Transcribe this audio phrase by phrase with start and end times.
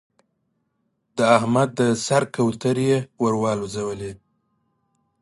[1.17, 4.11] د احمد د سر کوترې يې ور والوزولې.